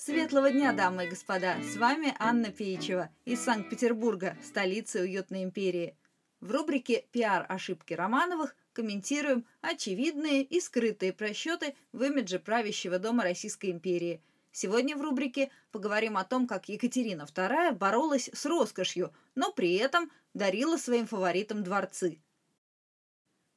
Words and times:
Светлого 0.00 0.52
дня, 0.52 0.72
дамы 0.72 1.06
и 1.06 1.08
господа! 1.08 1.56
С 1.60 1.76
вами 1.76 2.14
Анна 2.20 2.52
Пеичева 2.52 3.10
из 3.24 3.40
Санкт-Петербурга, 3.40 4.36
столицы 4.44 5.00
уютной 5.00 5.42
империи. 5.42 5.96
В 6.38 6.52
рубрике 6.52 7.04
«Пиар. 7.10 7.44
Ошибки 7.48 7.94
Романовых» 7.94 8.54
комментируем 8.72 9.44
очевидные 9.60 10.44
и 10.44 10.60
скрытые 10.60 11.12
просчеты 11.12 11.74
в 11.90 12.04
имидже 12.04 12.38
правящего 12.38 13.00
дома 13.00 13.24
Российской 13.24 13.72
империи. 13.72 14.22
Сегодня 14.52 14.96
в 14.96 15.02
рубрике 15.02 15.50
поговорим 15.72 16.16
о 16.16 16.22
том, 16.22 16.46
как 16.46 16.68
Екатерина 16.68 17.22
II 17.22 17.72
боролась 17.72 18.30
с 18.32 18.46
роскошью, 18.46 19.12
но 19.34 19.50
при 19.50 19.74
этом 19.74 20.12
дарила 20.32 20.76
своим 20.76 21.08
фаворитам 21.08 21.64
дворцы. 21.64 22.22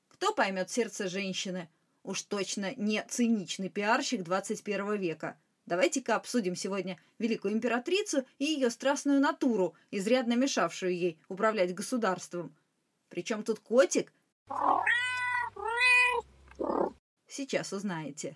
Кто 0.07 0.33
поймет 0.33 0.71
сердце 0.71 1.07
женщины? 1.07 1.69
Уж 2.01 2.23
точно 2.23 2.73
не 2.77 3.05
циничный 3.07 3.69
пиарщик 3.69 4.23
21 4.23 4.95
века– 4.95 5.37
Давайте-ка 5.71 6.17
обсудим 6.17 6.53
сегодня 6.53 6.99
великую 7.17 7.53
императрицу 7.53 8.25
и 8.39 8.43
ее 8.43 8.69
страстную 8.69 9.21
натуру, 9.21 9.73
изрядно 9.89 10.33
мешавшую 10.33 10.93
ей 10.93 11.17
управлять 11.29 11.73
государством. 11.73 12.53
Причем 13.07 13.41
тут 13.41 13.61
котик? 13.61 14.11
Сейчас 17.25 17.71
узнаете. 17.71 18.35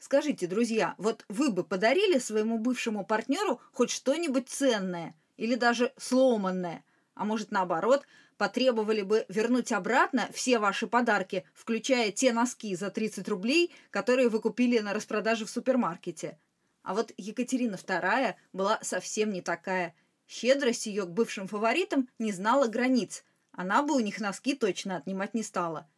Скажите, 0.00 0.48
друзья, 0.48 0.96
вот 0.98 1.24
вы 1.28 1.52
бы 1.52 1.62
подарили 1.62 2.18
своему 2.18 2.58
бывшему 2.58 3.06
партнеру 3.06 3.60
хоть 3.70 3.90
что-нибудь 3.90 4.48
ценное 4.48 5.14
или 5.36 5.54
даже 5.54 5.92
сломанное? 5.96 6.84
А 7.14 7.24
может, 7.24 7.52
наоборот, 7.52 8.04
потребовали 8.38 9.02
бы 9.02 9.24
вернуть 9.28 9.70
обратно 9.70 10.28
все 10.32 10.58
ваши 10.58 10.88
подарки, 10.88 11.44
включая 11.54 12.10
те 12.10 12.32
носки 12.32 12.74
за 12.74 12.90
30 12.90 13.28
рублей, 13.28 13.72
которые 13.90 14.28
вы 14.28 14.40
купили 14.40 14.80
на 14.80 14.94
распродаже 14.94 15.44
в 15.44 15.50
супермаркете? 15.50 16.40
А 16.86 16.94
вот 16.94 17.12
Екатерина 17.16 17.74
II 17.74 18.36
была 18.52 18.78
совсем 18.80 19.32
не 19.32 19.42
такая. 19.42 19.92
Щедрость 20.28 20.86
ее 20.86 21.02
к 21.02 21.08
бывшим 21.08 21.48
фаворитам 21.48 22.08
не 22.20 22.30
знала 22.30 22.68
границ. 22.68 23.24
Она 23.50 23.82
бы 23.82 23.96
у 23.96 23.98
них 23.98 24.20
носки 24.20 24.54
точно 24.54 24.98
отнимать 24.98 25.34
не 25.34 25.42
стала. 25.42 25.90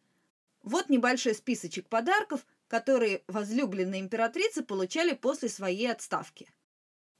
Вот 0.63 0.89
небольшой 0.89 1.35
списочек 1.35 1.87
подарков, 1.87 2.43
которые 2.67 3.21
возлюбленные 3.27 4.01
императрицы 4.01 4.63
получали 4.63 5.13
после 5.13 5.49
своей 5.49 5.91
отставки. 5.91 6.51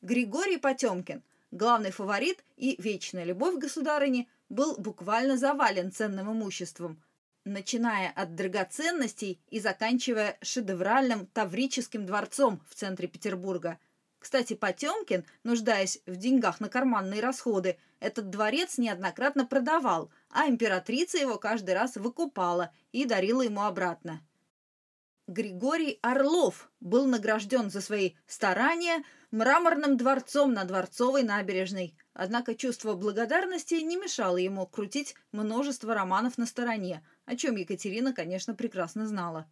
Григорий 0.02 0.58
Потемкин, 0.58 1.22
главный 1.52 1.92
фаворит 1.92 2.44
и 2.58 2.76
вечная 2.82 3.24
любовь 3.24 3.60
государыни, 3.60 4.28
был 4.50 4.78
буквально 4.78 5.38
завален 5.38 5.92
ценным 5.92 6.32
имуществом– 6.32 7.04
начиная 7.46 8.12
от 8.12 8.36
драгоценностей 8.36 9.40
и 9.50 9.60
заканчивая 9.60 10.38
шедевральным 10.42 11.26
Таврическим 11.28 12.06
дворцом 12.06 12.62
в 12.70 12.76
центре 12.76 13.08
Петербурга. 13.08 13.80
Кстати, 14.20 14.54
Потемкин, 14.54 15.26
нуждаясь 15.44 16.02
в 16.06 16.16
деньгах 16.18 16.60
на 16.60 16.70
карманные 16.70 17.22
расходы, 17.22 17.78
этот 18.00 18.30
дворец 18.30 18.78
неоднократно 18.78 19.46
продавал, 19.46 20.12
а 20.30 20.48
императрица 20.48 21.18
его 21.18 21.38
каждый 21.38 21.74
раз 21.74 21.96
выкупала 21.96 22.72
и 22.92 23.06
дарила 23.06 23.42
ему 23.42 23.62
обратно. 23.62 24.22
Григорий 25.30 26.00
Орлов 26.02 26.72
был 26.80 27.06
награжден 27.06 27.70
за 27.70 27.82
свои 27.82 28.14
старания 28.26 29.04
мраморным 29.30 29.96
дворцом 29.96 30.54
на 30.54 30.64
Дворцовой 30.64 31.22
набережной, 31.22 31.96
однако 32.16 32.56
чувство 32.56 32.96
благодарности 32.96 33.76
не 33.76 33.96
мешало 33.96 34.38
ему 34.38 34.66
крутить 34.66 35.14
множество 35.32 35.94
романов 35.94 36.40
на 36.40 36.48
стороне, 36.48 37.06
о 37.26 37.36
чем 37.36 37.58
Екатерина, 37.58 38.12
конечно, 38.12 38.56
прекрасно 38.56 39.06
знала. 39.06 39.46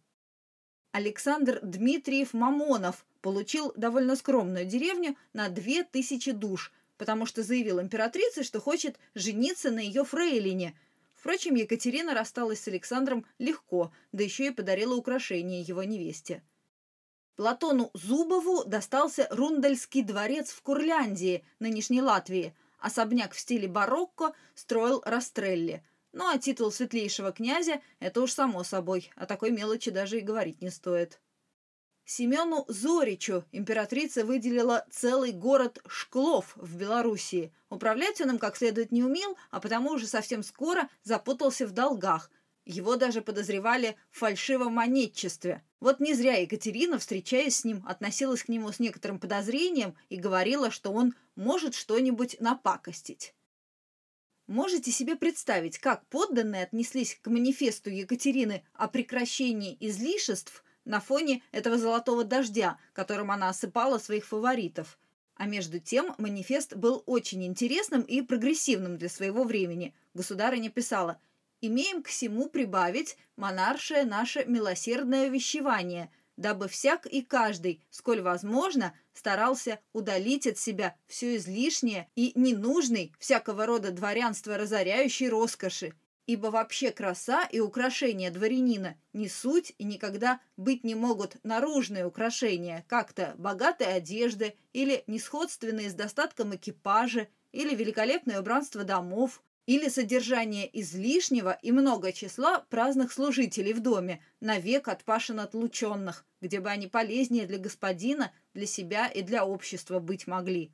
Александр 0.90 1.60
Дмитриев 1.62 2.32
Мамонов 2.32 3.06
получил 3.20 3.72
довольно 3.76 4.16
скромную 4.16 4.64
деревню 4.66 5.16
на 5.32 5.48
две 5.48 5.84
тысячи 5.84 6.32
душ, 6.32 6.72
потому 6.96 7.24
что 7.24 7.44
заявил 7.44 7.80
императрице, 7.80 8.42
что 8.42 8.60
хочет 8.60 8.98
жениться 9.14 9.70
на 9.70 9.78
ее 9.78 10.04
фрейлине– 10.04 10.76
Впрочем, 11.18 11.56
Екатерина 11.56 12.14
рассталась 12.14 12.60
с 12.60 12.68
Александром 12.68 13.26
легко, 13.38 13.92
да 14.12 14.22
еще 14.22 14.46
и 14.46 14.50
подарила 14.50 14.94
украшение 14.94 15.62
его 15.62 15.82
невесте. 15.82 16.44
Платону 17.34 17.90
Зубову 17.92 18.64
достался 18.64 19.26
Рундальский 19.30 20.02
дворец 20.02 20.52
в 20.52 20.62
Курляндии, 20.62 21.44
нынешней 21.58 22.02
Латвии. 22.02 22.54
Особняк 22.78 23.32
в 23.32 23.40
стиле 23.40 23.66
барокко 23.66 24.32
строил 24.54 25.02
Растрелли. 25.04 25.84
Ну 26.12 26.28
а 26.28 26.38
титул 26.38 26.70
светлейшего 26.70 27.32
князя– 27.32 27.82
это 27.98 28.20
уж 28.20 28.30
само 28.30 28.62
собой, 28.62 29.10
о 29.16 29.26
такой 29.26 29.50
мелочи 29.50 29.90
даже 29.90 30.18
и 30.18 30.22
говорить 30.22 30.62
не 30.62 30.70
стоит. 30.70 31.20
Семену 32.10 32.64
Зоричу 32.68 33.44
императрица 33.52 34.24
выделила 34.24 34.86
целый 34.90 35.30
город 35.32 35.78
Шклов 35.86 36.56
в 36.56 36.74
Белоруссии. 36.74 37.52
Управлять 37.68 38.22
он 38.22 38.30
им 38.30 38.38
как 38.38 38.56
следует 38.56 38.92
не 38.92 39.04
умел, 39.04 39.36
а 39.50 39.60
потому 39.60 39.90
уже 39.90 40.06
совсем 40.06 40.42
скоро 40.42 40.88
запутался 41.02 41.66
в 41.66 41.72
долгах. 41.72 42.30
Его 42.64 42.96
даже 42.96 43.20
подозревали 43.20 43.94
в 44.10 44.20
фальшивомонетчестве. 44.20 45.62
Вот 45.80 46.00
не 46.00 46.14
зря 46.14 46.36
Екатерина, 46.36 46.98
встречаясь 46.98 47.56
с 47.56 47.64
ним, 47.64 47.84
относилась 47.86 48.42
к 48.42 48.48
нему 48.48 48.72
с 48.72 48.78
некоторым 48.78 49.20
подозрением 49.20 49.94
и 50.08 50.16
говорила, 50.16 50.70
что 50.70 50.90
он 50.92 51.14
может 51.36 51.74
что-нибудь 51.74 52.40
напакостить. 52.40 53.34
Можете 54.46 54.90
себе 54.92 55.14
представить, 55.14 55.76
как 55.76 56.06
подданные 56.06 56.62
отнеслись 56.62 57.18
к 57.20 57.26
манифесту 57.26 57.90
Екатерины 57.90 58.64
о 58.72 58.88
прекращении 58.88 59.76
излишеств– 59.78 60.64
на 60.88 61.00
фоне 61.00 61.42
этого 61.52 61.78
золотого 61.78 62.24
дождя, 62.24 62.78
которым 62.94 63.30
она 63.30 63.50
осыпала 63.50 63.98
своих 63.98 64.26
фаворитов. 64.26 64.98
А 65.36 65.46
между 65.46 65.78
тем 65.78 66.14
манифест 66.18 66.74
был 66.74 67.04
очень 67.06 67.44
интересным 67.44 68.02
и 68.02 68.22
прогрессивным 68.22 68.96
для 68.96 69.08
своего 69.08 69.44
времени. 69.44 69.94
Государыня 70.14 70.70
писала 70.70 71.20
«Имеем 71.60 72.02
к 72.02 72.08
всему 72.08 72.48
прибавить 72.48 73.16
монаршее 73.36 74.04
наше 74.04 74.44
милосердное 74.46 75.28
вещевание, 75.28 76.10
дабы 76.36 76.68
всяк 76.68 77.06
и 77.06 77.20
каждый, 77.20 77.82
сколь 77.90 78.22
возможно, 78.22 78.94
старался 79.12 79.80
удалить 79.92 80.46
от 80.46 80.56
себя 80.56 80.96
все 81.06 81.36
излишнее 81.36 82.08
и 82.16 82.32
ненужный 82.34 83.12
всякого 83.18 83.66
рода 83.66 83.90
дворянство 83.90 84.56
разоряющей 84.56 85.28
роскоши, 85.28 85.92
ибо 86.28 86.48
вообще 86.48 86.92
краса 86.92 87.44
и 87.50 87.58
украшения 87.58 88.30
дворянина 88.30 88.96
не 89.14 89.28
суть 89.28 89.72
и 89.78 89.84
никогда 89.84 90.40
быть 90.58 90.84
не 90.84 90.94
могут 90.94 91.42
наружные 91.42 92.06
украшения, 92.06 92.84
как-то 92.86 93.34
богатые 93.38 93.90
одежды 93.94 94.54
или 94.72 95.02
несходственные 95.08 95.90
с 95.90 95.94
достатком 95.94 96.54
экипажа, 96.54 97.28
или 97.50 97.74
великолепное 97.74 98.40
убранство 98.40 98.84
домов, 98.84 99.42
или 99.66 99.88
содержание 99.88 100.68
излишнего 100.80 101.58
и 101.62 101.72
много 101.72 102.12
числа 102.12 102.60
праздных 102.68 103.10
служителей 103.12 103.72
в 103.72 103.80
доме, 103.80 104.22
навек 104.40 104.88
от 104.88 105.04
пашин 105.04 105.40
отлученных, 105.40 106.26
где 106.42 106.60
бы 106.60 106.68
они 106.70 106.86
полезнее 106.88 107.46
для 107.46 107.58
господина, 107.58 108.32
для 108.54 108.66
себя 108.66 109.08
и 109.08 109.22
для 109.22 109.46
общества 109.46 109.98
быть 109.98 110.26
могли. 110.26 110.72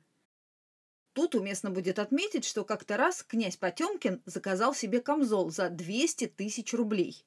Тут 1.15 1.33
уместно 1.33 1.71
будет 1.71 1.97
отметить, 1.97 2.43
что 2.43 2.65
как-то 2.65 2.97
раз 2.97 3.23
князь 3.23 3.55
Потемкин 3.55 4.21
заказал 4.25 4.75
себе 4.75 4.99
камзол 4.99 5.49
за 5.49 5.69
200 5.69 6.27
тысяч 6.27 6.73
рублей. 6.73 7.23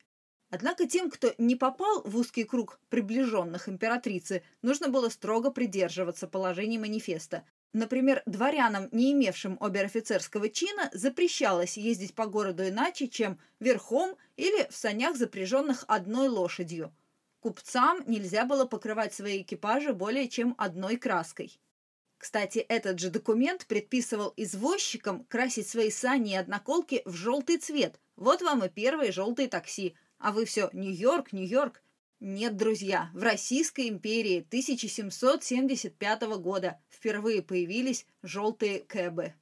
Однако 0.51 0.87
тем, 0.87 1.11
кто 1.11 1.33
не 1.39 1.57
попал 1.57 2.03
в 2.03 2.15
узкий 2.19 2.45
круг 2.45 2.81
приближенных 2.91 3.67
императрицы, 3.67 4.43
нужно 4.61 4.89
было 4.89 5.09
строго 5.09 5.51
придерживаться 5.51 6.29
положений 6.29 6.81
манифеста. 6.81 7.45
Например, 7.73 8.23
дворянам, 8.27 8.91
не 8.93 9.13
имевшим 9.13 9.57
обер-офицерского 9.59 10.51
чина, 10.51 10.91
запрещалось 10.93 11.79
ездить 11.79 12.15
по 12.15 12.27
городу 12.27 12.69
иначе, 12.69 13.09
чем 13.09 13.39
верхом 13.59 14.19
или 14.37 14.69
в 14.69 14.77
санях, 14.77 15.17
запряженных 15.17 15.87
одной 15.89 16.29
лошадью. 16.29 16.95
Купцам 17.41 18.05
нельзя 18.07 18.45
было 18.45 18.67
покрывать 18.67 19.15
свои 19.15 19.41
экипажи 19.41 19.95
более 19.95 20.29
чем 20.29 20.55
одной 20.59 20.99
краской. 20.99 21.59
Кстати, 22.19 22.59
этот 22.59 22.99
же 22.99 23.11
документ 23.11 23.67
предписывал 23.67 24.35
извозчикам 24.37 25.25
красить 25.25 25.69
свои 25.69 25.91
сани 25.91 26.33
и 26.33 26.37
одноколки 26.37 27.03
в 27.05 27.15
желтый 27.15 27.59
цвет. 27.59 28.01
Вот 28.17 28.43
вам 28.43 28.65
и 28.65 28.69
первые 28.69 29.13
желтые 29.13 29.49
такси. 29.49 29.95
А 30.19 30.33
вы 30.33 30.45
все 30.45 30.69
Нью-Йорк, 30.73 31.33
Нью-Йорк. 31.33 31.81
Нет, 32.19 32.57
друзья, 32.57 33.11
в 33.15 33.23
Российской 33.23 33.89
империи 33.89 34.41
1775 34.41 36.23
года 36.41 36.81
впервые 36.91 37.43
появились 37.43 38.05
желтые 38.23 38.81
кэбы. 38.81 39.35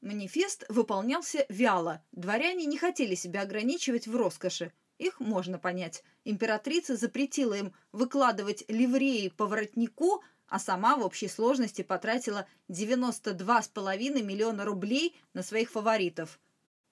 Манифест 0.00 0.64
выполнялся 0.70 1.44
вяло. 1.50 2.02
Дворяне 2.12 2.64
не 2.64 2.78
хотели 2.78 3.14
себя 3.14 3.42
ограничивать 3.42 4.06
в 4.06 4.16
роскоши. 4.16 4.72
Их 4.96 5.20
можно 5.20 5.58
понять. 5.58 6.02
Императрица 6.24 6.96
запретила 6.96 7.54
им 7.54 7.74
выкладывать 7.92 8.64
ливреи 8.68 9.28
по 9.28 9.46
воротнику, 9.46 10.22
а 10.50 10.58
сама 10.58 10.96
в 10.96 11.02
общей 11.02 11.28
сложности 11.28 11.82
потратила 11.82 12.46
92,5 12.68 14.22
миллиона 14.22 14.64
рублей 14.64 15.16
на 15.32 15.42
своих 15.42 15.70
фаворитов. 15.70 16.40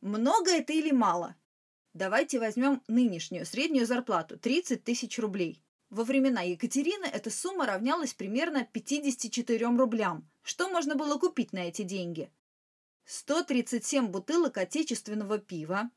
Много 0.00 0.52
это 0.52 0.72
или 0.72 0.92
мало? 0.92 1.34
Давайте 1.92 2.38
возьмем 2.38 2.80
нынешнюю 2.86 3.44
среднюю 3.44 3.84
зарплату– 3.84 4.38
30 4.40 4.84
тысяч 4.84 5.18
рублей. 5.18 5.60
Во 5.90 6.04
времена 6.04 6.42
Екатерины 6.42 7.06
эта 7.06 7.30
сумма 7.30 7.66
равнялась 7.66 8.14
примерно 8.14 8.64
54 8.64 9.66
рублям. 9.66 10.30
Что 10.42 10.68
можно 10.68 10.94
было 10.94 11.18
купить 11.18 11.52
на 11.52 11.68
эти 11.68 11.82
деньги? 11.82 12.30
137 13.06 14.06
бутылок 14.06 14.56
отечественного 14.58 15.38
пива 15.38 15.90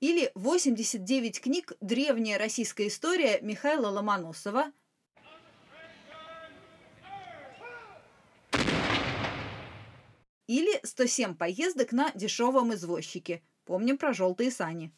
или 0.00 0.32
89 0.34 1.40
книг 1.40 1.74
«Древняя 1.80 2.38
российская 2.38 2.88
история» 2.88 3.38
Михаила 3.40 3.88
Ломоносова– 3.88 4.72
Или 10.46 10.78
107 10.82 11.34
поездок 11.36 11.92
на 11.92 12.12
дешевом 12.14 12.74
извозчике. 12.74 13.42
Помним 13.64 13.96
про 13.96 14.12
желтые 14.12 14.50
сани. 14.50 14.92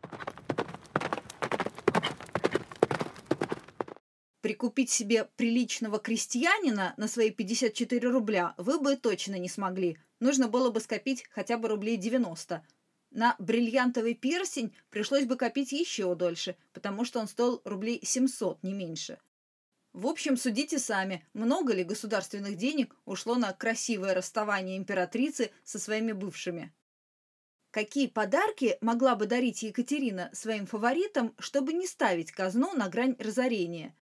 Прикупить 4.40 4.90
себе 4.90 5.28
приличного 5.36 5.98
крестьянина 5.98 6.94
на 6.96 7.08
свои 7.08 7.30
54 7.30 8.08
рубля 8.08 8.54
вы 8.58 8.80
бы 8.80 8.96
точно 8.96 9.36
не 9.38 9.48
смогли. 9.48 9.98
Нужно 10.18 10.48
было 10.48 10.70
бы 10.70 10.80
скопить 10.80 11.24
хотя 11.30 11.58
бы 11.58 11.68
рублей 11.68 11.96
90. 11.96 12.64
На 13.12 13.36
бриллиантовый 13.38 14.14
персень 14.14 14.74
пришлось 14.90 15.24
бы 15.24 15.36
копить 15.36 15.72
еще 15.72 16.14
дольше, 16.14 16.56
потому 16.72 17.04
что 17.04 17.20
он 17.20 17.28
стоил 17.28 17.60
рублей 17.64 18.00
700, 18.02 18.62
не 18.62 18.72
меньше. 18.72 19.18
В 19.96 20.08
общем, 20.08 20.36
судите 20.36 20.78
сами, 20.78 21.24
много 21.32 21.72
ли 21.72 21.82
государственных 21.82 22.56
денег 22.56 22.94
ушло 23.06 23.36
на 23.36 23.50
красивое 23.54 24.12
расставание 24.12 24.76
императрицы 24.76 25.50
со 25.64 25.78
своими 25.78 26.12
бывшими. 26.12 26.70
Какие 27.70 28.06
подарки 28.06 28.76
могла 28.82 29.14
бы 29.14 29.24
дарить 29.24 29.62
Екатерина 29.62 30.28
своим 30.34 30.66
фаворитам, 30.66 31.34
чтобы 31.38 31.72
не 31.72 31.86
ставить 31.86 32.30
казну 32.30 32.74
на 32.74 32.90
грань 32.90 33.16
разорения? 33.18 33.96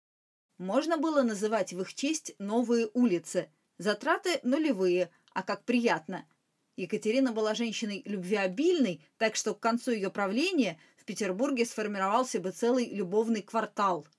Можно 0.56 0.96
было 0.96 1.20
называть 1.20 1.74
в 1.74 1.82
их 1.82 1.92
честь 1.92 2.34
новые 2.38 2.88
улицы. 2.94 3.50
Затраты 3.76 4.40
нулевые, 4.44 5.10
а 5.34 5.42
как 5.42 5.66
приятно. 5.66 6.26
Екатерина 6.74 7.32
была 7.32 7.54
женщиной 7.54 8.00
любвеобильной, 8.06 9.04
так 9.18 9.36
что 9.36 9.54
к 9.54 9.60
концу 9.60 9.90
ее 9.90 10.10
правления 10.10 10.80
в 10.96 11.04
Петербурге 11.04 11.66
сформировался 11.66 12.40
бы 12.40 12.50
целый 12.50 12.88
любовный 12.88 13.42
квартал– 13.42 14.06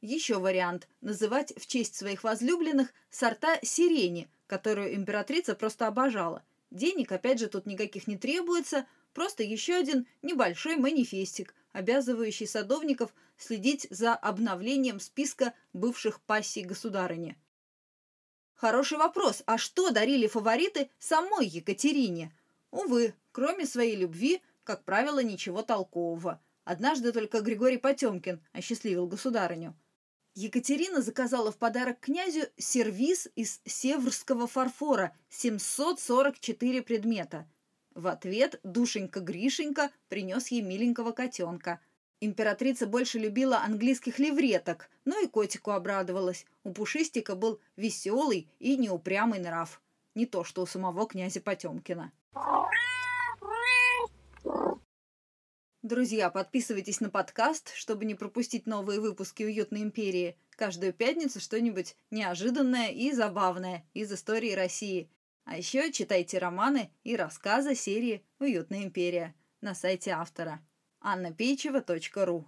еще 0.00 0.38
вариант– 0.38 0.88
называть 1.00 1.52
в 1.56 1.66
честь 1.66 1.96
своих 1.96 2.22
возлюбленных 2.24 2.92
сорта 3.10 3.58
сирени, 3.62 4.28
которую 4.46 4.94
императрица 4.94 5.54
просто 5.54 5.86
обожала. 5.86 6.44
Денег, 6.70 7.12
опять 7.12 7.40
же, 7.40 7.48
тут 7.48 7.66
никаких 7.66 8.06
не 8.06 8.16
требуется, 8.16 8.86
просто 9.12 9.42
еще 9.42 9.74
один 9.74 10.06
небольшой 10.22 10.76
манифестик, 10.76 11.54
обязывающий 11.72 12.46
садовников 12.46 13.12
следить 13.36 13.86
за 13.90 14.14
обновлением 14.14 15.00
списка 15.00 15.54
бывших 15.72 16.20
пассий 16.20 16.62
государыни. 16.62 17.36
Хороший 18.54 18.98
вопрос, 18.98 19.42
а 19.46 19.58
что 19.58 19.90
дарили 19.90 20.26
фавориты 20.26 20.90
самой 20.98 21.46
Екатерине? 21.46 22.36
Увы, 22.70 23.14
кроме 23.32 23.66
своей 23.66 23.96
любви, 23.96 24.42
как 24.64 24.84
правило, 24.84 25.22
ничего 25.22 25.62
толкового. 25.62 26.40
Однажды 26.64 27.12
только 27.12 27.40
Григорий 27.40 27.78
Потемкин 27.78 28.40
осчастливил 28.52 29.06
государыню– 29.06 29.74
Екатерина 30.40 31.02
заказала 31.02 31.50
в 31.50 31.56
подарок 31.56 31.98
князю 31.98 32.42
сервиз 32.56 33.26
из 33.34 33.60
северского 33.64 34.46
фарфора 34.46 35.12
744 35.30 36.80
предмета. 36.82 37.48
В 37.96 38.06
ответ 38.06 38.60
душенька 38.62 39.18
Гришенька 39.18 39.90
принес 40.08 40.46
ей 40.52 40.62
миленького 40.62 41.10
котенка. 41.10 41.80
Императрица 42.20 42.86
больше 42.86 43.18
любила 43.18 43.58
английских 43.64 44.20
левреток, 44.20 44.90
но 45.04 45.18
и 45.18 45.26
котику 45.26 45.72
обрадовалась. 45.72 46.46
У 46.62 46.72
Пушистика 46.72 47.34
был 47.34 47.60
веселый 47.74 48.48
и 48.60 48.76
неупрямый 48.76 49.40
нрав. 49.40 49.82
Не 50.14 50.24
то, 50.24 50.44
что 50.44 50.62
у 50.62 50.66
самого 50.66 51.08
князя 51.08 51.40
Потемкина. 51.40 52.12
Друзья, 55.88 56.28
подписывайтесь 56.28 57.00
на 57.00 57.08
подкаст, 57.08 57.72
чтобы 57.74 58.04
не 58.04 58.14
пропустить 58.14 58.66
новые 58.66 59.00
выпуски 59.00 59.42
«Уютной 59.42 59.80
империи». 59.80 60.36
Каждую 60.50 60.92
пятницу 60.92 61.40
что-нибудь 61.40 61.96
неожиданное 62.10 62.90
и 62.90 63.10
забавное 63.10 63.86
из 63.94 64.12
истории 64.12 64.52
России. 64.52 65.10
А 65.44 65.56
еще 65.56 65.90
читайте 65.90 66.36
романы 66.36 66.90
и 67.04 67.16
рассказы 67.16 67.74
серии 67.74 68.22
«Уютная 68.38 68.82
империя» 68.82 69.34
на 69.62 69.74
сайте 69.74 70.10
автора 70.10 70.60
annapeichева.ру. 71.00 72.44